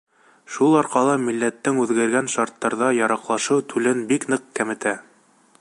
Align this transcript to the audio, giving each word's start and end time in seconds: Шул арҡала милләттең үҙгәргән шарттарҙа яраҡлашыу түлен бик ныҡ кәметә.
Шул 0.53 0.77
арҡала 0.79 1.17
милләттең 1.25 1.83
үҙгәргән 1.85 2.31
шарттарҙа 2.37 2.91
яраҡлашыу 3.01 3.65
түлен 3.75 4.05
бик 4.15 4.31
ныҡ 4.35 4.53
кәметә. 4.61 4.99